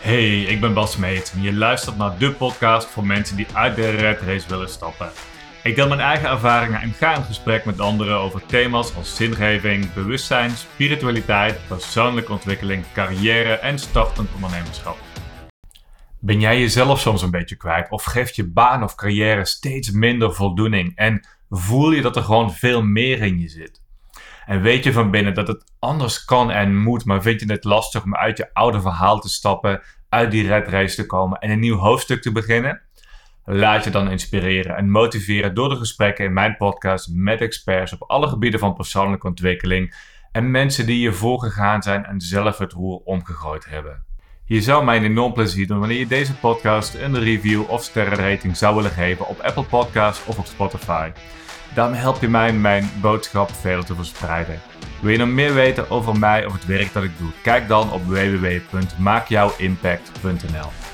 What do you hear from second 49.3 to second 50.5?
Apple Podcasts of op